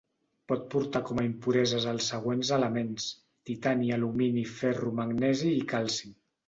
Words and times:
Pot 0.51 0.63
portar 0.75 1.01
com 1.09 1.21
a 1.23 1.25
impureses 1.27 1.85
els 1.93 2.09
següents 2.13 2.53
elements: 2.59 3.07
titani, 3.51 3.95
alumini, 4.01 4.51
ferro, 4.59 4.95
magnesi 5.05 5.59
i 5.63 5.67
calci. 5.77 6.17